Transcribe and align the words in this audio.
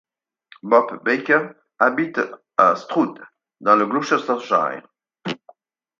Bob 0.63 1.03
Baker 1.03 1.49
habite 1.77 2.21
à 2.57 2.75
Stroud 2.75 3.21
dans 3.59 3.75
le 3.75 3.85
Gloucestershire. 3.85 4.81